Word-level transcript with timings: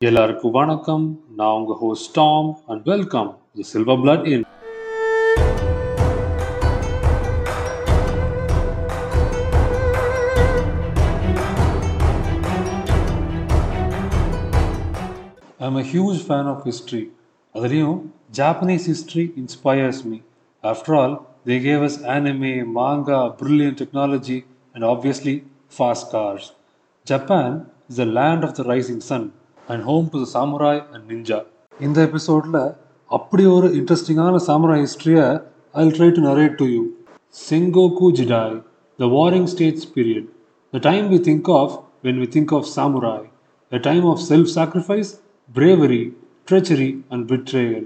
எல்லாருக்கும் 0.00 0.52
வணக்கம் 0.52 1.04
நான் 1.36 1.54
உங்க 1.58 1.74
host 1.82 2.10
Tom 2.16 2.48
and 2.70 2.82
welcome 2.90 3.30
the 3.56 3.64
silver 3.70 4.00
blood 4.02 4.26
in 4.32 4.44
I'm 15.60 15.76
a 15.76 15.84
huge 15.84 16.18
fan 16.22 16.46
of 16.46 16.58
history 16.64 17.04
அதுலேயும் 17.54 17.98
Japanese 18.38 18.86
history 18.90 19.24
inspires 19.42 20.02
me 20.10 20.18
after 20.64 20.96
all 20.98 21.14
they 21.46 21.58
gave 21.66 21.84
as 21.88 21.98
anime 22.16 22.52
manga 22.78 23.20
brilliant 23.40 23.78
technology 23.78 24.38
and 24.74 24.84
obviously 24.84 25.36
fast 25.78 26.06
cars 26.12 26.44
Japan 27.06 27.54
is 27.90 28.00
the 28.02 28.08
land 28.18 28.44
of 28.46 28.54
the 28.58 28.64
rising 28.72 29.02
sun 29.10 29.26
and 29.71 29.83
home 29.89 30.07
to 30.13 30.19
the 30.23 30.27
samurai 30.35 30.81
and 30.93 31.05
ninja 31.13 31.39
இந்த 31.87 31.99
எபிசோடில் 32.09 32.61
அப்படி 33.09 33.43
ஒரு 33.55 33.67
இன்ட்ரெஸ்டிங்கான 33.79 34.41
samurai 34.49 34.85
ஹிஸ்ட்ரியை 34.85 35.25
I 35.83 35.85
try 35.97 36.09
to 36.17 36.23
narrate 36.29 36.55
to 36.61 36.67
you 36.75 36.83
Sengoku 37.35 38.07
Jidai 38.21 38.55
the 38.99 39.11
warring 39.17 39.49
states 39.55 39.89
period 39.97 40.29
the 40.73 40.81
time 40.89 41.05
we 41.15 41.19
think 41.29 41.51
of 41.61 41.75
when 42.07 42.21
we 42.23 42.29
think 42.37 42.53
of 42.59 42.67
samurai 42.77 43.27
a 43.71 43.79
time 43.79 44.05
of 44.05 44.21
self 44.21 44.47
sacrifice, 44.49 45.09
bravery, 45.49 46.11
treachery, 46.47 47.03
and 47.09 47.25
betrayal. 47.25 47.83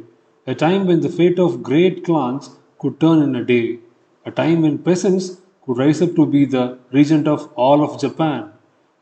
A 0.48 0.56
time 0.56 0.88
when 0.88 1.02
the 1.02 1.10
fate 1.10 1.38
of 1.38 1.62
great 1.62 2.04
clans 2.04 2.46
could 2.80 3.00
turn 3.00 3.22
in 3.22 3.36
a 3.36 3.44
day. 3.46 3.80
A 4.26 4.32
time 4.32 4.64
when 4.64 4.80
peasants 4.80 5.42
could 5.62 5.78
rise 5.78 6.02
up 6.02 6.16
to 6.16 6.26
be 6.26 6.46
the 6.46 6.80
regent 6.92 7.28
of 7.28 7.52
all 7.56 7.84
of 7.84 8.00
Japan. 8.00 8.50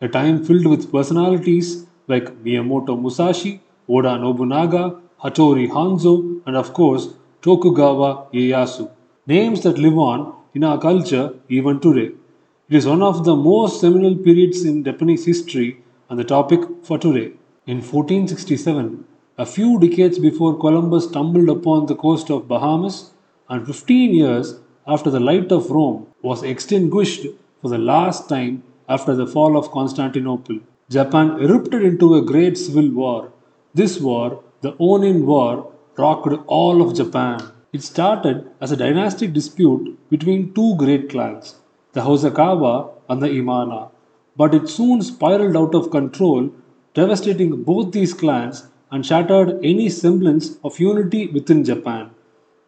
A 0.01 0.09
time 0.09 0.43
filled 0.43 0.67
with 0.67 0.91
personalities 0.91 1.69
like 2.08 2.42
Miyamoto 2.42 3.00
Musashi, 3.00 3.60
Oda 3.88 4.18
Nobunaga, 4.18 5.00
Hattori 5.22 5.68
Hanzo, 5.68 6.40
and 6.46 6.56
of 6.56 6.72
course 6.72 7.08
Tokugawa 7.42 8.26
Ieyasu. 8.32 8.90
Names 9.26 9.62
that 9.62 9.78
live 9.78 9.98
on 9.98 10.34
in 10.54 10.64
our 10.64 10.78
culture 10.78 11.34
even 11.48 11.78
today. 11.80 12.14
It 12.68 12.76
is 12.76 12.86
one 12.86 13.02
of 13.02 13.24
the 13.24 13.36
most 13.36 13.80
seminal 13.80 14.16
periods 14.16 14.64
in 14.64 14.84
Japanese 14.84 15.24
history 15.24 15.82
and 16.08 16.18
the 16.18 16.24
topic 16.24 16.60
for 16.82 16.98
today. 16.98 17.32
In 17.66 17.78
1467, 17.78 19.04
a 19.36 19.46
few 19.46 19.78
decades 19.78 20.18
before 20.18 20.58
Columbus 20.58 21.04
stumbled 21.08 21.48
upon 21.48 21.86
the 21.86 21.94
coast 21.94 22.30
of 22.30 22.48
Bahamas, 22.48 23.12
and 23.48 23.66
15 23.66 24.14
years 24.14 24.60
after 24.86 25.10
the 25.10 25.20
light 25.20 25.52
of 25.52 25.70
Rome 25.70 26.06
was 26.22 26.42
extinguished 26.42 27.26
for 27.62 27.68
the 27.68 27.78
last 27.78 28.28
time 28.28 28.62
after 28.88 29.14
the 29.14 29.26
fall 29.26 29.56
of 29.56 29.70
Constantinople, 29.70 30.60
Japan 30.90 31.38
erupted 31.40 31.82
into 31.82 32.14
a 32.14 32.22
great 32.22 32.56
civil 32.56 32.90
war. 32.90 33.32
This 33.74 34.00
war, 34.00 34.42
the 34.62 34.72
Onin 34.72 35.24
War, 35.24 35.72
rocked 35.96 36.32
all 36.46 36.82
of 36.82 36.96
Japan. 36.96 37.40
It 37.72 37.82
started 37.82 38.50
as 38.60 38.72
a 38.72 38.76
dynastic 38.76 39.32
dispute 39.32 39.98
between 40.08 40.54
two 40.54 40.76
great 40.76 41.10
clans, 41.10 41.56
the 41.92 42.00
Hosokawa 42.00 42.90
and 43.08 43.20
the 43.20 43.28
Yamana 43.28 43.90
but 44.38 44.54
it 44.54 44.68
soon 44.68 45.02
spiraled 45.02 45.56
out 45.56 45.74
of 45.74 45.90
control, 45.90 46.48
devastating 46.94 47.62
both 47.64 47.90
these 47.92 48.14
clans 48.14 48.68
and 48.92 49.04
shattered 49.04 49.58
any 49.64 49.88
semblance 49.88 50.56
of 50.62 50.78
unity 50.78 51.26
within 51.26 51.64
Japan. 51.64 52.10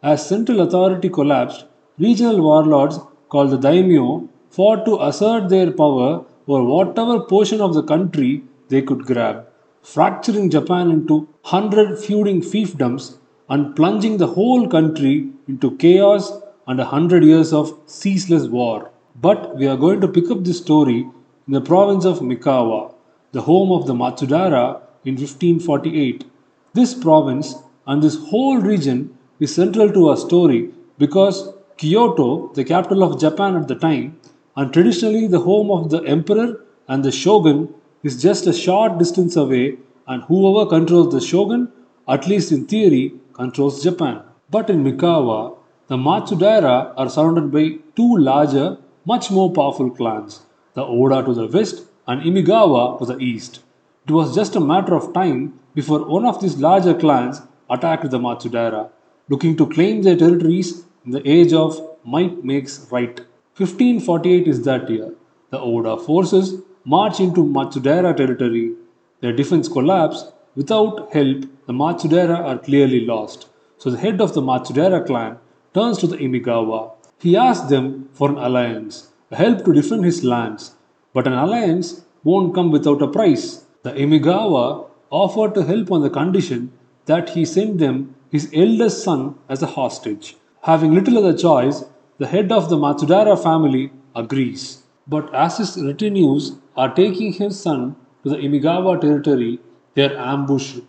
As 0.02 0.26
central 0.26 0.60
authority 0.60 1.08
collapsed, 1.08 1.64
regional 1.98 2.42
warlords 2.42 2.98
called 3.28 3.50
the 3.50 3.58
daimyo 3.68 4.28
fought 4.50 4.84
to 4.84 5.00
assert 5.00 5.48
their 5.48 5.70
power 5.70 6.24
over 6.50 6.64
whatever 6.74 7.16
portion 7.32 7.60
of 7.66 7.74
the 7.74 7.82
country 7.90 8.42
they 8.70 8.82
could 8.82 9.02
grab, 9.10 9.46
fracturing 9.82 10.50
Japan 10.50 10.90
into 10.90 11.16
hundred 11.44 11.98
feuding 12.04 12.40
fiefdoms 12.40 13.04
and 13.48 13.74
plunging 13.76 14.16
the 14.16 14.32
whole 14.38 14.64
country 14.68 15.14
into 15.46 15.76
chaos 15.76 16.24
and 16.66 16.80
a 16.80 16.90
hundred 16.94 17.22
years 17.24 17.52
of 17.52 17.78
ceaseless 17.86 18.46
war. 18.48 18.90
But 19.26 19.56
we 19.56 19.66
are 19.68 19.76
going 19.76 20.00
to 20.00 20.08
pick 20.16 20.30
up 20.30 20.42
this 20.44 20.58
story 20.58 21.00
in 21.46 21.52
the 21.58 21.60
province 21.60 22.04
of 22.04 22.20
Mikawa, 22.20 22.94
the 23.32 23.42
home 23.42 23.70
of 23.70 23.86
the 23.86 23.94
Matsudaira 23.94 24.66
in 25.04 25.14
1548. 25.14 26.24
This 26.72 26.94
province 26.94 27.54
and 27.86 28.02
this 28.02 28.18
whole 28.30 28.58
region 28.58 29.16
is 29.38 29.54
central 29.54 29.92
to 29.92 30.08
our 30.08 30.16
story 30.16 30.70
because 30.98 31.52
Kyoto, 31.76 32.52
the 32.54 32.64
capital 32.64 33.02
of 33.04 33.20
Japan 33.20 33.56
at 33.56 33.68
the 33.68 33.74
time, 33.74 34.18
and 34.56 34.72
traditionally 34.72 35.26
the 35.26 35.40
home 35.40 35.70
of 35.70 35.90
the 35.90 36.02
emperor 36.02 36.64
and 36.88 37.04
the 37.04 37.12
shogun, 37.12 37.72
is 38.02 38.20
just 38.22 38.46
a 38.46 38.52
short 38.52 38.98
distance 38.98 39.36
away, 39.36 39.76
and 40.06 40.22
whoever 40.24 40.68
controls 40.68 41.12
the 41.12 41.20
shogun, 41.20 41.70
at 42.08 42.26
least 42.26 42.50
in 42.50 42.66
theory, 42.66 43.12
controls 43.32 43.82
Japan. 43.82 44.22
But 44.50 44.70
in 44.70 44.82
Mikawa, 44.82 45.56
the 45.88 45.96
Matsudaira 45.96 46.94
are 46.96 47.10
surrounded 47.10 47.52
by 47.52 47.78
two 47.94 48.16
larger, 48.16 48.78
much 49.04 49.30
more 49.30 49.52
powerful 49.52 49.90
clans 49.90 50.42
the 50.74 50.84
Oda 50.84 51.22
to 51.24 51.34
the 51.34 51.48
west 51.48 51.84
and 52.06 52.22
Imagawa 52.22 52.98
to 52.98 53.04
the 53.04 53.18
east. 53.18 53.60
It 54.06 54.12
was 54.12 54.34
just 54.34 54.56
a 54.56 54.60
matter 54.60 54.94
of 54.94 55.12
time 55.12 55.58
before 55.74 56.04
one 56.04 56.24
of 56.24 56.40
these 56.40 56.56
larger 56.58 56.94
clans 56.94 57.42
attacked 57.68 58.10
the 58.10 58.18
Matsudaira, 58.18 58.90
looking 59.28 59.56
to 59.56 59.66
claim 59.66 60.02
their 60.02 60.16
territories 60.16 60.84
in 61.04 61.12
the 61.12 61.28
age 61.28 61.52
of 61.52 61.80
might 62.04 62.44
makes 62.44 62.86
right. 62.90 63.20
1548 63.64 64.48
is 64.48 64.62
that 64.62 64.88
year. 64.88 65.12
The 65.50 65.60
Oda 65.60 65.96
forces 65.96 66.62
march 66.84 67.20
into 67.20 67.44
Matsudaira 67.44 68.16
territory. 68.16 68.74
Their 69.20 69.32
defense 69.32 69.68
collapse. 69.68 70.32
Without 70.56 71.12
help, 71.12 71.42
the 71.66 71.72
Matsudaira 71.72 72.38
are 72.38 72.58
clearly 72.58 73.04
lost. 73.06 73.48
So 73.78 73.90
the 73.90 73.98
head 73.98 74.20
of 74.20 74.34
the 74.34 74.42
Matsudaira 74.42 75.06
clan 75.06 75.38
turns 75.74 75.98
to 75.98 76.06
the 76.06 76.16
Imagawa. 76.16 76.92
He 77.20 77.36
asks 77.36 77.68
them 77.68 78.08
for 78.12 78.30
an 78.30 78.38
alliance 78.38 79.10
a 79.30 79.36
help 79.36 79.64
to 79.64 79.72
defend 79.72 80.04
his 80.04 80.24
lands, 80.24 80.74
but 81.14 81.26
an 81.26 81.34
alliance 81.34 82.04
won't 82.24 82.54
come 82.54 82.70
without 82.72 83.02
a 83.02 83.06
price. 83.06 83.64
The 83.84 83.92
Imagawa 83.92 84.88
offered 85.10 85.54
to 85.54 85.62
help 85.62 85.92
on 85.92 86.02
the 86.02 86.10
condition 86.10 86.72
that 87.06 87.30
he 87.30 87.44
send 87.44 87.78
them 87.78 88.14
his 88.30 88.50
eldest 88.52 89.04
son 89.04 89.36
as 89.48 89.62
a 89.62 89.66
hostage. 89.66 90.36
Having 90.62 90.94
little 90.94 91.18
other 91.18 91.36
choice, 91.36 91.84
the 92.20 92.26
head 92.26 92.52
of 92.52 92.68
the 92.68 92.76
Matsudaira 92.76 93.34
family 93.42 93.90
agrees. 94.14 94.82
But 95.08 95.34
as 95.34 95.56
his 95.56 95.82
retinues 95.82 96.52
are 96.76 96.94
taking 96.94 97.32
his 97.32 97.58
son 97.58 97.96
to 98.22 98.28
the 98.28 98.36
Imagawa 98.36 99.00
territory, 99.00 99.58
they 99.94 100.04
are 100.04 100.18
ambushed. 100.32 100.80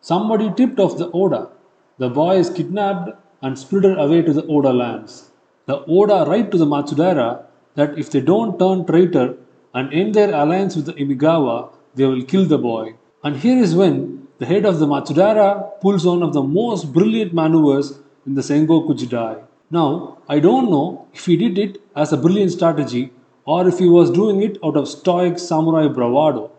Somebody 0.00 0.50
tipped 0.56 0.80
off 0.80 0.96
the 0.96 1.10
Oda. 1.10 1.50
The 1.98 2.08
boy 2.08 2.36
is 2.36 2.48
kidnapped 2.48 3.10
and 3.42 3.58
spirited 3.58 3.98
away 3.98 4.22
to 4.22 4.32
the 4.32 4.46
Oda 4.46 4.72
lands. 4.72 5.30
The 5.66 5.84
Oda 5.84 6.24
write 6.26 6.50
to 6.52 6.56
the 6.56 6.64
Matsudaira 6.64 7.44
that 7.74 7.98
if 7.98 8.10
they 8.10 8.22
don't 8.22 8.58
turn 8.58 8.86
traitor 8.86 9.36
and 9.74 9.92
end 9.92 10.14
their 10.14 10.34
alliance 10.34 10.74
with 10.74 10.86
the 10.86 10.94
Imagawa, 10.94 11.70
they 11.96 12.06
will 12.06 12.24
kill 12.24 12.46
the 12.46 12.56
boy. 12.56 12.94
And 13.22 13.36
here 13.36 13.58
is 13.62 13.74
when 13.74 14.26
the 14.38 14.46
head 14.46 14.64
of 14.64 14.78
the 14.78 14.86
Matsudaira 14.86 15.82
pulls 15.82 16.06
one 16.06 16.22
of 16.22 16.32
the 16.32 16.42
most 16.42 16.94
brilliant 16.94 17.34
maneuvers 17.34 17.98
in 18.24 18.36
the 18.36 18.40
Sengoku 18.40 18.98
Jidai. 18.98 19.47
Now, 19.70 20.18
I 20.28 20.38
don't 20.40 20.70
know 20.70 21.06
if 21.12 21.26
he 21.26 21.36
did 21.36 21.58
it 21.58 21.82
as 21.94 22.12
a 22.12 22.16
brilliant 22.16 22.52
strategy 22.52 23.12
or 23.44 23.68
if 23.68 23.78
he 23.78 23.88
was 23.88 24.10
doing 24.10 24.42
it 24.42 24.56
out 24.64 24.76
of 24.76 24.88
stoic 24.88 25.38
samurai 25.38 25.88
bravado, 25.88 26.50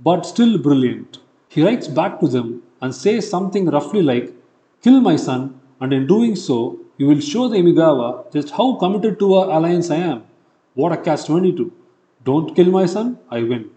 but 0.00 0.26
still 0.26 0.58
brilliant. 0.58 1.18
He 1.48 1.62
writes 1.64 1.88
back 1.88 2.20
to 2.20 2.28
them 2.28 2.62
and 2.82 2.94
says 2.94 3.28
something 3.28 3.66
roughly 3.70 4.02
like, 4.02 4.34
Kill 4.82 5.00
my 5.00 5.16
son, 5.16 5.58
and 5.80 5.92
in 5.94 6.06
doing 6.06 6.36
so, 6.36 6.78
you 6.98 7.06
will 7.06 7.20
show 7.20 7.48
the 7.48 7.56
Imagawa 7.56 8.30
just 8.32 8.50
how 8.50 8.74
committed 8.76 9.18
to 9.18 9.34
our 9.34 9.50
alliance 9.50 9.90
I 9.90 9.96
am. 9.96 10.24
What 10.74 10.92
a 10.92 10.96
catch 10.96 11.24
22. 11.24 11.72
Don't 12.24 12.54
kill 12.54 12.70
my 12.70 12.84
son, 12.84 13.18
I 13.30 13.42
win. 13.42 13.70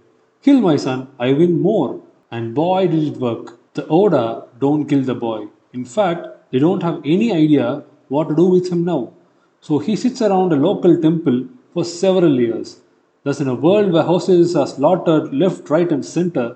Kill 0.43 0.59
my 0.59 0.75
son, 0.75 1.07
I 1.17 1.31
win 1.31 1.61
more. 1.61 2.01
And 2.29 2.53
boy, 2.53 2.87
did 2.87 3.15
it 3.15 3.17
work. 3.17 3.57
The 3.73 3.87
Oda 3.87 4.47
don't 4.59 4.85
kill 4.85 5.01
the 5.01 5.15
boy. 5.15 5.47
In 5.71 5.85
fact, 5.85 6.27
they 6.51 6.59
don't 6.59 6.83
have 6.83 7.01
any 7.05 7.31
idea 7.31 7.83
what 8.11 8.29
to 8.29 8.35
do 8.35 8.45
with 8.53 8.69
him 8.71 8.83
now. 8.93 9.01
So 9.67 9.79
he 9.79 9.95
sits 9.95 10.21
around 10.21 10.51
a 10.51 10.63
local 10.67 10.93
temple 11.07 11.37
for 11.73 11.83
several 11.85 12.39
years. 12.45 12.69
Thus, 13.23 13.39
in 13.39 13.47
a 13.47 13.61
world 13.65 13.91
where 13.93 14.03
horses 14.03 14.55
are 14.55 14.67
slaughtered 14.67 15.33
left, 15.33 15.69
right, 15.69 15.91
and 15.95 16.03
center, 16.03 16.47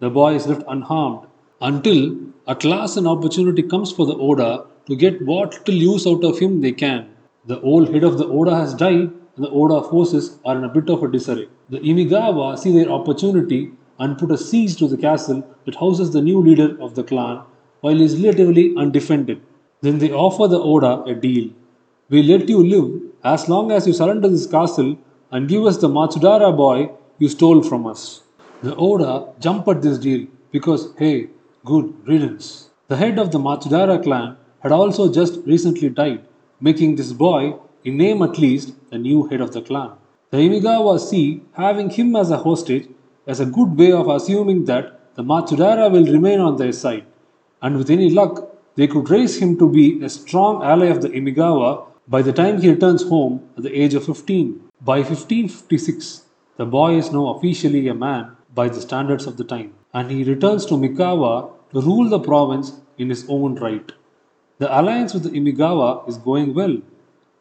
the 0.00 0.10
boy 0.10 0.34
is 0.34 0.46
left 0.46 0.64
unharmed. 0.68 1.26
Until 1.60 2.00
at 2.46 2.64
last 2.64 2.96
an 2.96 3.06
opportunity 3.06 3.62
comes 3.62 3.90
for 3.92 4.06
the 4.06 4.16
Oda 4.16 4.64
to 4.86 4.96
get 4.96 5.24
what 5.30 5.56
little 5.58 5.82
use 5.92 6.06
out 6.06 6.24
of 6.24 6.38
him 6.38 6.60
they 6.60 6.72
can. 6.72 7.08
The 7.46 7.60
old 7.60 7.94
head 7.94 8.04
of 8.04 8.18
the 8.18 8.26
Oda 8.26 8.54
has 8.56 8.74
died, 8.74 9.10
and 9.36 9.44
the 9.46 9.50
Oda 9.50 9.82
forces 9.88 10.38
are 10.44 10.56
in 10.58 10.64
a 10.64 10.74
bit 10.76 10.90
of 10.90 11.02
a 11.02 11.10
disarray. 11.10 11.48
The 11.70 11.80
Imagawa 11.80 12.58
see 12.58 12.72
their 12.72 12.90
opportunity 12.90 13.72
and 13.98 14.18
put 14.18 14.30
a 14.30 14.38
siege 14.38 14.76
to 14.76 14.88
the 14.88 14.96
castle 14.96 15.42
that 15.64 15.76
houses 15.76 16.10
the 16.12 16.22
new 16.22 16.40
leader 16.40 16.70
of 16.80 16.94
the 16.94 17.04
clan 17.04 17.42
while 17.80 17.96
he 17.96 18.04
is 18.04 18.20
relatively 18.20 18.74
undefended. 18.76 19.40
Then 19.80 19.98
they 19.98 20.10
offer 20.10 20.48
the 20.48 20.60
Oda 20.60 21.02
a 21.04 21.14
deal. 21.14 21.50
We 22.10 22.22
let 22.22 22.48
you 22.48 22.64
live 22.64 23.02
as 23.22 23.48
long 23.48 23.70
as 23.70 23.86
you 23.86 23.92
surrender 23.92 24.28
this 24.28 24.46
castle 24.46 24.98
and 25.30 25.48
give 25.48 25.64
us 25.66 25.78
the 25.78 25.88
Matsudaira 25.88 26.56
boy 26.56 26.90
you 27.18 27.28
stole 27.28 27.62
from 27.62 27.86
us. 27.86 28.22
The 28.62 28.74
Oda 28.76 29.32
jump 29.40 29.68
at 29.68 29.82
this 29.82 29.98
deal 29.98 30.26
because 30.50 30.92
hey, 30.98 31.28
good 31.64 31.94
riddance. 32.06 32.70
The 32.88 32.96
head 32.96 33.18
of 33.18 33.30
the 33.30 33.38
Matsudaira 33.38 34.02
clan 34.02 34.36
had 34.60 34.72
also 34.72 35.12
just 35.12 35.38
recently 35.46 35.90
died, 35.90 36.24
making 36.60 36.96
this 36.96 37.12
boy, 37.12 37.54
in 37.84 37.96
name 37.96 38.22
at 38.22 38.38
least, 38.38 38.74
the 38.90 38.98
new 38.98 39.26
head 39.28 39.40
of 39.40 39.52
the 39.52 39.62
clan. 39.62 39.92
The 40.30 40.38
Imagawa 40.38 40.98
see 40.98 41.42
having 41.52 41.90
him 41.90 42.16
as 42.16 42.30
a 42.30 42.38
hostage 42.38 42.88
as 43.26 43.40
a 43.40 43.46
good 43.46 43.78
way 43.78 43.92
of 43.92 44.08
assuming 44.08 44.64
that 44.64 45.14
the 45.14 45.22
Matsudaira 45.22 45.90
will 45.90 46.06
remain 46.06 46.40
on 46.40 46.56
their 46.56 46.72
side, 46.72 47.06
and 47.62 47.76
with 47.76 47.90
any 47.90 48.10
luck, 48.10 48.57
they 48.78 48.86
could 48.86 49.10
raise 49.10 49.38
him 49.42 49.58
to 49.58 49.68
be 49.68 50.00
a 50.04 50.08
strong 50.08 50.62
ally 50.62 50.86
of 50.86 51.02
the 51.02 51.08
Imagawa 51.08 51.84
by 52.06 52.22
the 52.22 52.32
time 52.32 52.60
he 52.60 52.70
returns 52.70 53.02
home 53.08 53.40
at 53.56 53.64
the 53.64 53.74
age 53.82 53.92
of 53.92 54.04
15. 54.06 54.70
By 54.80 54.98
1556, 54.98 56.22
the 56.58 56.64
boy 56.64 56.96
is 56.96 57.10
now 57.10 57.26
officially 57.30 57.88
a 57.88 57.94
man 57.94 58.36
by 58.54 58.68
the 58.68 58.80
standards 58.80 59.26
of 59.26 59.36
the 59.36 59.42
time, 59.42 59.74
and 59.92 60.12
he 60.12 60.22
returns 60.22 60.64
to 60.66 60.74
Mikawa 60.74 61.50
to 61.72 61.80
rule 61.80 62.08
the 62.08 62.20
province 62.20 62.70
in 62.98 63.10
his 63.10 63.26
own 63.28 63.56
right. 63.56 63.90
The 64.58 64.70
alliance 64.80 65.12
with 65.12 65.24
the 65.24 65.30
Imagawa 65.30 66.08
is 66.08 66.16
going 66.16 66.54
well. 66.54 66.76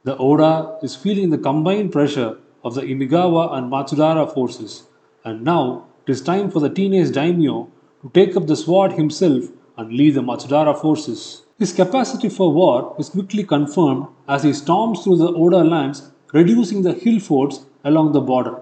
The 0.06 0.18
Oda 0.18 0.80
is 0.82 0.96
feeling 0.96 1.30
the 1.30 1.38
combined 1.38 1.92
pressure 1.92 2.40
of 2.64 2.74
the 2.74 2.82
Imagawa 2.82 3.54
and 3.54 3.72
Matsudaira 3.72 4.34
forces, 4.34 4.88
and 5.24 5.44
now 5.44 5.86
it 6.08 6.12
is 6.12 6.22
time 6.22 6.50
for 6.50 6.62
the 6.62 6.72
teenage 6.72 7.12
daimyo 7.12 7.70
to 8.02 8.10
take 8.16 8.36
up 8.36 8.48
the 8.48 8.56
sword 8.56 8.94
himself 8.94 9.44
and 9.78 9.94
lead 9.94 10.16
the 10.16 10.22
Matsudaira 10.22 10.80
forces. 10.80 11.44
His 11.60 11.74
capacity 11.74 12.30
for 12.30 12.52
war 12.52 12.96
is 13.00 13.10
quickly 13.10 13.44
confirmed 13.44 14.08
as 14.28 14.44
he 14.44 14.54
storms 14.54 15.04
through 15.04 15.18
the 15.18 15.34
Oda 15.34 15.64
lands, 15.64 16.12
reducing 16.34 16.82
the 16.82 16.94
hill 16.94 17.20
forts 17.20 17.66
along 17.84 18.12
the 18.12 18.22
border. 18.22 18.60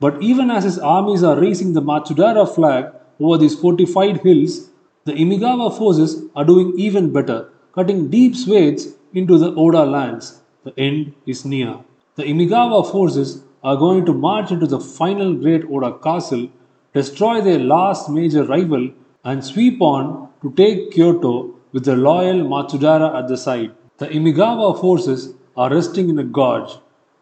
But 0.00 0.22
even 0.22 0.50
as 0.50 0.64
his 0.64 0.78
armies 0.78 1.22
are 1.24 1.40
raising 1.40 1.72
the 1.72 1.82
Matsudaira 1.82 2.52
flag 2.54 2.92
over 3.18 3.38
these 3.38 3.58
fortified 3.58 4.18
hills, 4.18 4.70
the 5.04 5.12
Imagawa 5.12 5.76
forces 5.76 6.24
are 6.36 6.44
doing 6.44 6.72
even 6.76 7.12
better, 7.12 7.50
cutting 7.74 8.08
deep 8.08 8.36
swathes 8.36 8.94
into 9.14 9.38
the 9.38 9.52
Oda 9.54 9.84
lands. 9.84 10.40
The 10.64 10.78
end 10.78 11.14
is 11.26 11.44
near. 11.44 11.78
The 12.16 12.24
Imagawa 12.24 12.90
forces 12.90 13.42
are 13.64 13.76
going 13.76 14.04
to 14.06 14.12
march 14.12 14.52
into 14.52 14.66
the 14.66 14.80
final 14.80 15.34
great 15.34 15.64
Oda 15.64 15.98
castle, 15.98 16.48
destroy 16.92 17.40
their 17.40 17.58
last 17.58 18.08
major 18.08 18.44
rival, 18.44 18.90
and 19.28 19.44
sweep 19.44 19.82
on 19.82 20.06
to 20.42 20.50
take 20.60 20.90
Kyoto 20.92 21.32
with 21.72 21.84
the 21.84 21.96
loyal 21.96 22.38
Matsudaira 22.52 23.08
at 23.18 23.28
the 23.28 23.36
side. 23.36 23.72
The 23.98 24.06
Imagawa 24.06 24.80
forces 24.80 25.34
are 25.54 25.70
resting 25.70 26.08
in 26.08 26.18
a 26.18 26.24
gorge, 26.24 26.70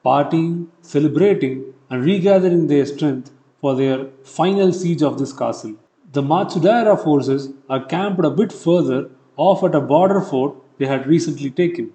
partying, 0.05 0.69
celebrating, 0.83 1.65
and 1.91 2.05
regathering 2.05 2.69
their 2.69 2.87
strength 2.87 3.33
for 3.61 3.75
their 3.75 4.07
final 4.23 4.73
siege 4.73 5.03
of 5.03 5.19
this 5.19 5.33
castle. 5.33 5.75
The 6.13 6.23
Matsudaira 6.23 7.03
forces 7.03 7.49
are 7.69 7.85
camped 7.85 8.25
a 8.25 8.31
bit 8.31 8.53
further 8.53 9.11
off 9.37 9.65
at 9.65 9.75
a 9.75 9.81
border 9.81 10.21
fort 10.21 10.55
they 10.79 10.87
had 10.87 11.09
recently 11.09 11.51
taken. 11.51 11.91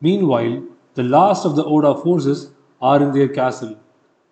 Meanwhile, 0.00 0.64
the 0.94 1.04
last 1.04 1.46
of 1.46 1.54
the 1.54 1.64
Oda 1.64 1.94
forces 2.02 2.50
are 2.80 3.00
in 3.00 3.12
their 3.12 3.28
castle. 3.28 3.78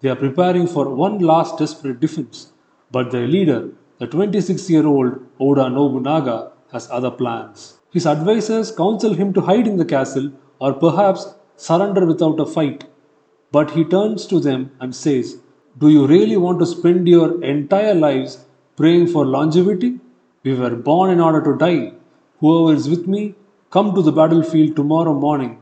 They 0.01 0.09
are 0.09 0.23
preparing 0.27 0.67
for 0.67 0.89
one 0.89 1.19
last 1.21 1.59
desperate 1.59 2.01
defense, 2.01 2.53
but 2.91 3.13
their 3.13 3.29
leader, 3.29 3.71
the 4.05 4.11
26 4.11 4.69
year 4.69 4.87
old 4.87 5.13
Oda 5.41 5.71
Nobunaga, 5.71 6.53
has 6.73 6.91
other 6.91 7.11
plans. 7.11 7.79
His 7.91 8.07
advisors 8.07 8.71
counsel 8.71 9.15
him 9.15 9.33
to 9.33 9.41
hide 9.41 9.67
in 9.67 9.79
the 9.79 9.91
castle 9.93 10.31
or 10.59 10.75
perhaps 10.75 11.23
surrender 11.57 12.05
without 12.05 12.39
a 12.39 12.45
fight. 12.45 12.85
But 13.51 13.71
he 13.71 13.85
turns 13.85 14.27
to 14.27 14.41
them 14.41 14.73
and 14.81 14.95
says, 14.95 15.39
Do 15.79 15.89
you 15.89 16.07
really 16.07 16.37
want 16.37 16.59
to 16.59 16.67
spend 16.67 17.09
your 17.09 17.43
entire 17.43 17.95
lives 17.95 18.45
praying 18.77 19.07
for 19.07 19.25
longevity? 19.25 20.01
We 20.43 20.55
were 20.55 20.77
born 20.77 21.11
in 21.11 21.21
order 21.21 21.43
to 21.45 21.57
die. 21.57 21.93
Whoever 22.41 22.75
is 22.77 22.91
with 22.91 23.07
me, 23.07 23.35
come 23.71 23.95
to 23.95 24.03
the 24.03 24.13
battlefield 24.13 24.77
tomorrow 24.77 25.15
morning. 25.15 25.59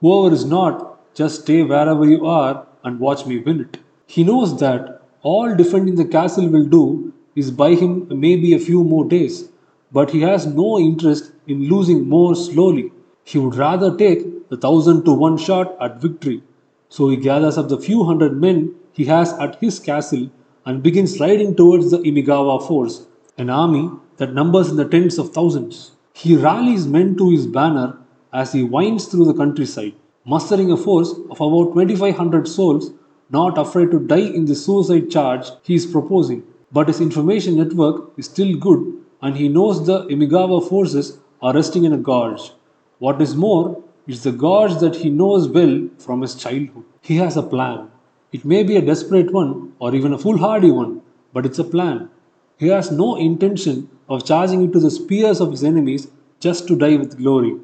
Whoever 0.00 0.32
is 0.32 0.44
not, 0.44 1.14
just 1.14 1.42
stay 1.42 1.62
wherever 1.64 2.04
you 2.04 2.26
are 2.26 2.64
and 2.84 3.00
watch 3.00 3.26
me 3.26 3.38
win 3.38 3.62
it. 3.62 3.78
He 4.06 4.22
knows 4.22 4.60
that 4.60 5.02
all 5.22 5.56
defending 5.56 5.96
the 5.96 6.04
castle 6.04 6.48
will 6.48 6.66
do 6.66 7.12
is 7.34 7.50
buy 7.50 7.74
him 7.74 8.06
maybe 8.08 8.52
a 8.52 8.58
few 8.58 8.84
more 8.84 9.04
days, 9.04 9.48
but 9.90 10.10
he 10.10 10.20
has 10.20 10.46
no 10.46 10.78
interest 10.78 11.32
in 11.46 11.68
losing 11.68 12.08
more 12.08 12.34
slowly. 12.34 12.92
He 13.24 13.38
would 13.38 13.54
rather 13.54 13.96
take 13.96 14.48
the 14.48 14.56
thousand 14.56 15.04
to 15.04 15.12
one 15.12 15.38
shot 15.38 15.76
at 15.80 16.00
victory. 16.00 16.42
So 16.88 17.08
he 17.08 17.16
gathers 17.16 17.56
up 17.56 17.68
the 17.68 17.78
few 17.78 18.04
hundred 18.04 18.40
men 18.40 18.74
he 18.92 19.06
has 19.06 19.32
at 19.34 19.56
his 19.60 19.78
castle 19.78 20.30
and 20.66 20.82
begins 20.82 21.18
riding 21.18 21.54
towards 21.54 21.90
the 21.90 21.98
Imagawa 21.98 22.66
force, 22.66 23.06
an 23.38 23.48
army 23.50 23.90
that 24.18 24.34
numbers 24.34 24.68
in 24.70 24.76
the 24.76 24.84
tens 24.84 25.18
of 25.18 25.32
thousands. 25.32 25.92
He 26.12 26.36
rallies 26.36 26.86
men 26.86 27.16
to 27.16 27.30
his 27.30 27.46
banner 27.46 27.98
as 28.32 28.52
he 28.52 28.62
winds 28.62 29.06
through 29.06 29.24
the 29.24 29.34
countryside, 29.34 29.94
mustering 30.24 30.70
a 30.70 30.76
force 30.76 31.12
of 31.30 31.40
about 31.40 31.72
2500 31.72 32.46
souls, 32.46 32.90
not 33.30 33.56
afraid 33.56 33.90
to 33.90 33.98
die 33.98 34.18
in 34.18 34.44
the 34.44 34.54
suicide 34.54 35.10
charge 35.10 35.46
he 35.62 35.74
is 35.74 35.86
proposing. 35.86 36.42
But 36.72 36.88
his 36.88 37.00
information 37.00 37.56
network 37.56 38.12
is 38.16 38.26
still 38.26 38.56
good 38.56 39.00
and 39.20 39.36
he 39.36 39.48
knows 39.48 39.86
the 39.86 40.04
Imagawa 40.06 40.68
forces 40.68 41.18
are 41.40 41.54
resting 41.54 41.84
in 41.84 41.92
a 41.92 41.98
gorge. 41.98 42.52
What 42.98 43.20
is 43.20 43.36
more, 43.36 43.82
it's 44.06 44.22
the 44.24 44.32
gorge 44.32 44.78
that 44.80 44.96
he 44.96 45.10
knows 45.10 45.48
well 45.48 45.88
from 45.98 46.22
his 46.22 46.34
childhood. 46.34 46.84
He 47.00 47.16
has 47.16 47.36
a 47.36 47.42
plan 47.42 47.88
it 48.32 48.46
may 48.46 48.62
be 48.62 48.76
a 48.76 48.82
desperate 48.82 49.30
one 49.30 49.74
or 49.78 49.94
even 49.94 50.14
a 50.14 50.18
foolhardy 50.18 50.70
one, 50.70 51.02
but 51.34 51.44
it's 51.44 51.58
a 51.58 51.64
plan. 51.64 52.08
He 52.56 52.68
has 52.68 52.90
no 52.90 53.16
intention 53.16 53.90
of 54.08 54.24
charging 54.24 54.62
into 54.62 54.80
the 54.80 54.90
spears 54.90 55.38
of 55.38 55.50
his 55.50 55.62
enemies 55.62 56.08
just 56.40 56.66
to 56.68 56.76
die 56.76 56.96
with 56.96 57.18
glory. 57.18 57.56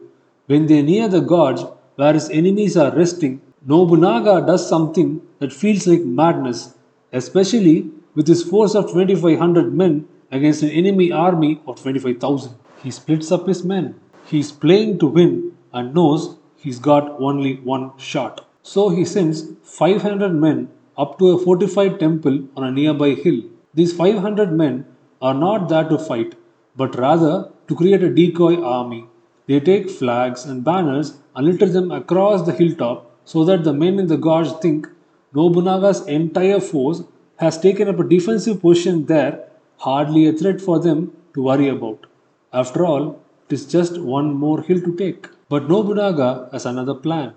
When 0.47 0.67
they 0.67 0.83
near 0.83 1.09
the 1.09 1.21
gorge 1.21 1.61
where 1.97 2.13
his 2.13 2.29
enemies 2.29 2.77
are 2.77 2.95
resting, 2.95 3.41
Nobunaga 3.67 4.47
does 4.47 4.69
something 4.69 5.23
that 5.39 5.55
feels 5.55 5.87
like 5.87 6.03
madness, 6.03 6.75
especially 7.15 7.91
with 8.19 8.27
his 8.27 8.43
force 8.51 8.75
of 8.75 8.87
2500 8.91 9.73
men 9.81 9.93
against 10.37 10.65
an 10.65 10.71
enemy 10.71 11.13
army 11.13 11.51
of 11.69 11.81
25,000. 11.81 12.53
He 12.83 12.91
splits 12.91 13.31
up 13.31 13.47
his 13.47 13.63
men. 13.73 13.95
He 14.27 14.41
is 14.41 14.51
playing 14.51 14.99
to 14.99 15.07
win 15.07 15.53
and 15.73 15.95
knows 15.95 16.37
he's 16.57 16.81
got 16.81 17.21
only 17.21 17.53
one 17.75 17.85
shot. 17.97 18.45
So 18.63 18.89
he 18.89 19.05
sends 19.05 19.45
500 19.63 20.35
men 20.47 20.69
up 20.97 21.17
to 21.21 21.29
a 21.31 21.39
fortified 21.45 22.01
temple 22.01 22.49
on 22.57 22.65
a 22.65 22.73
nearby 22.73 23.11
hill. 23.11 23.41
These 23.73 23.93
500 23.93 24.53
men 24.53 24.85
are 25.23 25.35
not 25.35 25.69
there 25.69 25.89
to 25.89 25.97
fight, 25.97 26.35
but 26.77 26.99
rather 26.99 27.53
to 27.69 27.77
create 27.77 28.03
a 28.03 28.13
decoy 28.13 28.61
army. 28.61 29.05
They 29.47 29.61
take 29.61 29.89
flags 29.89 30.45
and 30.45 30.65
banners 30.65 31.19
and 31.37 31.47
litter 31.47 31.69
them 31.77 31.93
across 31.93 32.45
the 32.45 32.57
hilltop 32.61 33.09
so 33.25 33.45
that 33.45 33.63
the 33.63 33.73
men 33.73 34.01
in 34.01 34.09
the 34.09 34.17
gorge 34.17 34.51
think 34.61 34.89
Nobunaga's 35.33 36.05
entire 36.09 36.59
force 36.59 37.05
has 37.39 37.59
taken 37.59 37.89
up 37.89 37.99
a 37.99 38.09
defensive 38.09 38.61
position 38.61 39.07
there, 39.07 39.49
hardly 39.79 40.27
a 40.27 40.33
threat 40.33 40.61
for 40.61 40.79
them 40.81 41.13
to 41.35 41.43
worry 41.43 41.69
about. 41.69 42.07
After 42.53 42.85
all, 42.85 43.21
it 43.49 43.55
is 43.55 43.67
just 43.67 43.99
one 44.01 44.35
more 44.35 44.61
hill 44.63 44.81
to 44.81 44.95
take. 44.97 45.29
But 45.49 45.69
Nobunaga 45.69 46.49
has 46.53 46.67
another 46.67 46.95
plan. 46.95 47.33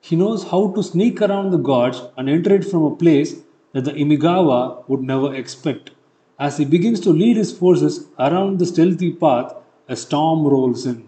He 0.00 0.16
knows 0.16 0.44
how 0.44 0.72
to 0.72 0.82
sneak 0.82 1.20
around 1.22 1.50
the 1.50 1.58
gorge 1.58 1.98
and 2.16 2.28
enter 2.28 2.54
it 2.54 2.64
from 2.64 2.82
a 2.84 2.96
place 2.96 3.36
that 3.72 3.84
the 3.84 3.92
Imagawa 3.92 4.88
would 4.88 5.02
never 5.02 5.34
expect. 5.34 5.90
As 6.38 6.56
he 6.56 6.64
begins 6.64 7.00
to 7.00 7.10
lead 7.10 7.36
his 7.36 7.56
forces 7.56 8.06
around 8.18 8.58
the 8.58 8.66
stealthy 8.66 9.12
path, 9.12 9.54
a 9.88 9.96
storm 9.96 10.46
rolls 10.46 10.86
in. 10.86 11.04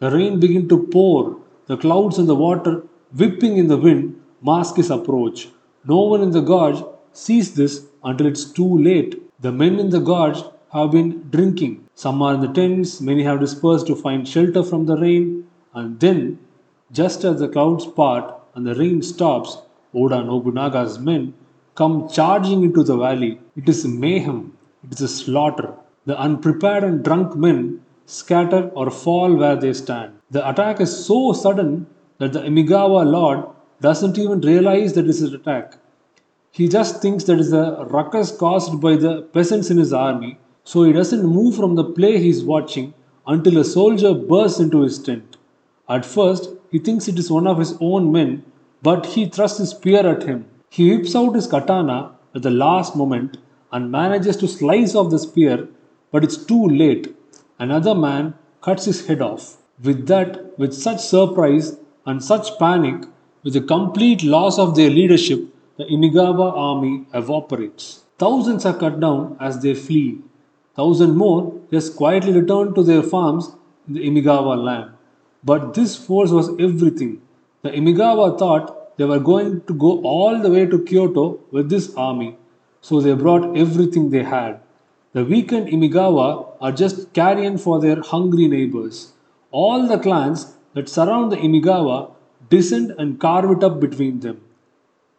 The 0.00 0.10
rain 0.10 0.40
begins 0.40 0.68
to 0.70 0.86
pour, 0.86 1.38
the 1.66 1.76
clouds 1.76 2.18
and 2.18 2.28
the 2.28 2.34
water 2.34 2.82
whipping 3.16 3.56
in 3.56 3.68
the 3.68 3.76
wind 3.76 4.20
mask 4.42 4.76
his 4.76 4.90
approach. 4.90 5.48
No 5.84 6.00
one 6.00 6.22
in 6.22 6.30
the 6.30 6.40
gorge 6.40 6.82
sees 7.16 7.54
this 7.54 7.86
until 8.02 8.26
it's 8.26 8.44
too 8.44 8.78
late. 8.78 9.22
The 9.40 9.52
men 9.52 9.78
in 9.78 9.90
the 9.90 10.00
gorge 10.00 10.42
have 10.72 10.90
been 10.90 11.28
drinking. 11.30 11.88
Some 11.94 12.20
are 12.22 12.34
in 12.34 12.40
the 12.40 12.52
tents, 12.52 13.00
many 13.00 13.22
have 13.22 13.40
dispersed 13.40 13.86
to 13.86 13.94
find 13.96 14.26
shelter 14.26 14.62
from 14.62 14.86
the 14.86 14.96
rain, 14.96 15.46
and 15.72 16.00
then 16.00 16.38
just 16.92 17.24
as 17.24 17.40
the 17.40 17.48
clouds 17.48 17.86
part 17.86 18.34
and 18.54 18.66
the 18.66 18.74
rain 18.74 19.02
stops, 19.02 19.58
Oda 19.94 20.22
Nobunaga's 20.22 20.98
men 20.98 21.34
come 21.74 22.08
charging 22.08 22.62
into 22.62 22.82
the 22.82 22.96
valley. 22.96 23.40
It 23.56 23.68
is 23.68 23.86
mayhem, 23.86 24.56
it 24.84 24.92
is 24.94 25.00
a 25.00 25.08
slaughter. 25.08 25.72
The 26.06 26.18
unprepared 26.18 26.84
and 26.84 27.02
drunk 27.02 27.36
men 27.36 27.80
scatter 28.06 28.70
or 28.74 28.90
fall 28.90 29.34
where 29.34 29.56
they 29.56 29.72
stand. 29.72 30.12
The 30.30 30.48
attack 30.48 30.80
is 30.80 31.06
so 31.06 31.32
sudden 31.32 31.86
that 32.18 32.32
the 32.32 32.40
Imagawa 32.40 33.10
lord 33.10 33.44
doesn't 33.80 34.18
even 34.18 34.40
realize 34.40 34.92
that 34.94 35.04
it 35.04 35.10
is 35.10 35.22
an 35.22 35.34
attack. 35.34 35.78
He 36.56 36.68
just 36.68 37.02
thinks 37.02 37.24
that 37.24 37.40
is 37.40 37.52
a 37.52 37.84
ruckus 37.90 38.30
caused 38.30 38.80
by 38.80 38.94
the 38.94 39.22
peasants 39.22 39.70
in 39.70 39.76
his 39.76 39.92
army, 39.92 40.38
so 40.62 40.84
he 40.84 40.92
doesn't 40.92 41.26
move 41.26 41.56
from 41.56 41.74
the 41.74 41.82
play 41.82 42.18
he 42.18 42.28
is 42.28 42.44
watching 42.44 42.94
until 43.26 43.58
a 43.58 43.64
soldier 43.64 44.14
bursts 44.14 44.60
into 44.60 44.82
his 44.82 45.00
tent. 45.00 45.36
At 45.88 46.06
first, 46.06 46.50
he 46.70 46.78
thinks 46.78 47.08
it 47.08 47.18
is 47.18 47.28
one 47.28 47.48
of 47.48 47.58
his 47.58 47.76
own 47.80 48.12
men, 48.12 48.44
but 48.82 49.04
he 49.04 49.26
thrusts 49.26 49.58
his 49.58 49.70
spear 49.70 50.06
at 50.06 50.22
him. 50.22 50.46
He 50.70 50.94
whips 50.94 51.16
out 51.16 51.34
his 51.34 51.48
katana 51.48 52.12
at 52.36 52.42
the 52.42 52.52
last 52.52 52.94
moment 52.94 53.38
and 53.72 53.90
manages 53.90 54.36
to 54.36 54.46
slice 54.46 54.94
off 54.94 55.10
the 55.10 55.18
spear 55.18 55.66
but 56.12 56.22
it's 56.22 56.36
too 56.36 56.68
late. 56.68 57.12
Another 57.58 57.96
man 57.96 58.34
cuts 58.60 58.84
his 58.84 59.08
head 59.08 59.20
off. 59.20 59.56
With 59.82 60.06
that, 60.06 60.56
with 60.56 60.72
such 60.72 61.00
surprise 61.00 61.76
and 62.06 62.22
such 62.22 62.56
panic, 62.60 63.06
with 63.42 63.54
the 63.54 63.60
complete 63.60 64.22
loss 64.22 64.56
of 64.56 64.76
their 64.76 64.90
leadership, 64.90 65.40
the 65.76 65.84
Imagawa 65.84 66.52
army 66.56 67.04
evaporates. 67.12 68.04
Thousands 68.18 68.64
are 68.64 68.78
cut 68.78 69.00
down 69.00 69.36
as 69.40 69.60
they 69.60 69.74
flee. 69.74 70.20
Thousand 70.76 71.16
more 71.16 71.60
just 71.70 71.96
quietly 71.96 72.32
return 72.32 72.74
to 72.74 72.82
their 72.82 73.02
farms 73.02 73.50
in 73.88 73.94
the 73.94 74.08
Imagawa 74.08 74.56
land. 74.56 74.92
But 75.42 75.74
this 75.74 75.96
force 75.96 76.30
was 76.30 76.50
everything. 76.60 77.22
The 77.62 77.70
Imagawa 77.70 78.38
thought 78.38 78.96
they 78.96 79.04
were 79.04 79.18
going 79.18 79.62
to 79.62 79.74
go 79.74 80.00
all 80.02 80.38
the 80.40 80.50
way 80.50 80.66
to 80.66 80.84
Kyoto 80.84 81.40
with 81.50 81.68
this 81.70 81.92
army, 81.96 82.36
so 82.80 83.00
they 83.00 83.14
brought 83.14 83.56
everything 83.56 84.10
they 84.10 84.22
had. 84.22 84.60
The 85.12 85.24
weakened 85.24 85.68
Imagawa 85.68 86.56
are 86.60 86.72
just 86.72 87.12
carrion 87.12 87.58
for 87.58 87.80
their 87.80 88.00
hungry 88.00 88.46
neighbors. 88.46 89.12
All 89.50 89.88
the 89.88 89.98
clans 89.98 90.54
that 90.74 90.88
surround 90.88 91.32
the 91.32 91.36
Imagawa 91.36 92.12
descend 92.48 92.94
and 92.98 93.18
carve 93.18 93.50
it 93.50 93.64
up 93.64 93.80
between 93.80 94.20
them. 94.20 94.40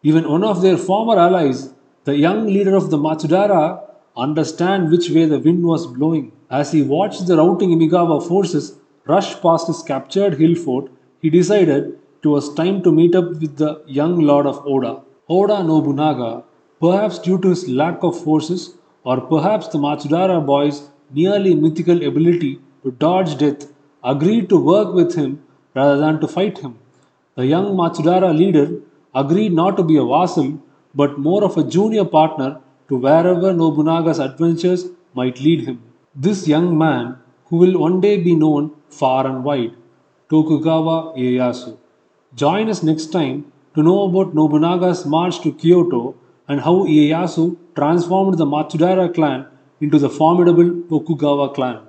Even 0.10 0.30
one 0.30 0.44
of 0.44 0.62
their 0.62 0.78
former 0.78 1.18
allies, 1.18 1.74
the 2.04 2.16
young 2.16 2.46
leader 2.46 2.76
of 2.76 2.92
the 2.92 2.98
Matsudaira, 3.06 3.62
understand 4.16 4.92
which 4.92 5.10
way 5.10 5.26
the 5.26 5.40
wind 5.40 5.64
was 5.66 5.88
blowing. 5.88 6.32
As 6.60 6.72
he 6.72 6.84
watched 6.84 7.26
the 7.26 7.38
routing 7.38 7.72
Imagawa 7.72 8.18
forces 8.28 8.78
rush 9.08 9.30
past 9.42 9.66
his 9.66 9.82
captured 9.82 10.36
hill 10.42 10.54
fort, 10.54 10.92
he 11.24 11.32
decided 11.32 11.98
it 12.22 12.28
was 12.28 12.54
time 12.54 12.84
to 12.84 12.92
meet 12.92 13.16
up 13.16 13.30
with 13.42 13.58
the 13.58 13.82
young 13.88 14.20
lord 14.20 14.46
of 14.46 14.62
Oda. 14.68 15.02
Oda 15.28 15.64
Nobunaga, 15.64 16.44
perhaps 16.80 17.18
due 17.18 17.40
to 17.40 17.50
his 17.50 17.68
lack 17.68 18.04
of 18.04 18.24
forces, 18.24 18.76
or 19.04 19.20
perhaps 19.22 19.70
the 19.70 19.80
Matsudaira 19.80 20.40
boy's 20.46 20.88
nearly 21.12 21.56
mythical 21.56 22.06
ability 22.06 22.60
to 22.84 22.92
dodge 22.92 23.40
death, 23.40 23.72
agreed 24.04 24.50
to 24.50 24.66
work 24.74 24.94
with 24.94 25.16
him 25.16 25.42
rather 25.74 25.98
than 25.98 26.20
to 26.22 26.28
fight 26.28 26.60
him. 26.60 26.76
The 27.34 27.48
young 27.48 27.76
Matsudaira 27.76 28.38
leader 28.38 28.68
agreed 29.24 29.54
not 29.54 29.78
to 29.78 29.84
be 29.92 29.98
a 29.98 30.06
vassal 30.14 30.50
but 31.02 31.20
more 31.28 31.44
of 31.44 31.58
a 31.58 31.64
junior 31.76 32.06
partner 32.06 32.60
to 32.90 32.98
wherever 32.98 33.54
Nobunaga's 33.54 34.20
adventures 34.20 34.86
might 35.14 35.40
lead 35.42 35.62
him. 35.68 35.82
This 36.16 36.48
young 36.48 36.78
man, 36.78 37.18
who 37.48 37.58
will 37.58 37.80
one 37.80 38.00
day 38.02 38.18
be 38.22 38.36
known 38.36 38.72
far 38.90 39.26
and 39.28 39.44
wide, 39.44 39.74
Tokugawa 40.30 41.16
Ieyasu. 41.18 41.78
Join 42.36 42.70
us 42.70 42.84
next 42.84 43.08
time 43.08 43.52
to 43.76 43.84
know 43.84 44.04
about 44.04 44.34
Nobunaga's 44.36 45.06
march 45.06 45.42
to 45.42 45.52
Kyoto 45.52 46.16
and 46.48 46.62
how 46.62 46.86
Ieyasu 46.86 47.58
transformed 47.76 48.38
the 48.38 48.46
Matsudaira 48.46 49.14
clan 49.14 49.46
into 49.82 50.00
the 50.00 50.10
formidable 50.10 50.70
Tokugawa 50.90 51.54
clan. 51.54 51.82